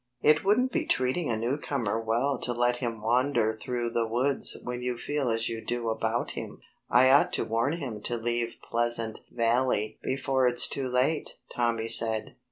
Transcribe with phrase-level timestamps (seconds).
[0.23, 4.81] "It wouldn't be treating a newcomer well to let him wander through the woods when
[4.81, 6.59] you feel as you do about him.
[6.89, 12.35] I ought to warn him to leave Pleasant Valley before it's too late," Tommy said.